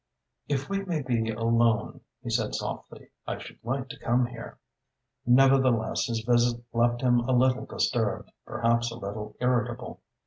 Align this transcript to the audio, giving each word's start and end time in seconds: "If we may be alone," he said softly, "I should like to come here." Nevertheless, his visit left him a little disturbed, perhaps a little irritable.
"If 0.47 0.67
we 0.67 0.83
may 0.83 1.03
be 1.03 1.29
alone," 1.29 2.01
he 2.23 2.31
said 2.31 2.55
softly, 2.55 3.09
"I 3.27 3.37
should 3.37 3.59
like 3.63 3.87
to 3.89 3.99
come 3.99 4.25
here." 4.25 4.57
Nevertheless, 5.27 6.05
his 6.07 6.21
visit 6.23 6.59
left 6.73 7.01
him 7.01 7.19
a 7.19 7.33
little 7.37 7.67
disturbed, 7.67 8.31
perhaps 8.43 8.89
a 8.89 8.97
little 8.97 9.35
irritable. 9.39 10.01